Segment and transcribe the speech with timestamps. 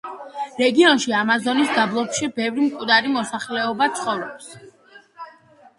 [0.61, 4.51] რეგიონში, ამაზონის დაბლობში ბევრი მკვიდრი მოსახლეობა ცხოვრობს.